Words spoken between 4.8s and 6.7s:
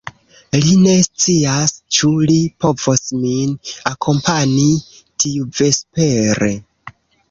tiuvespere.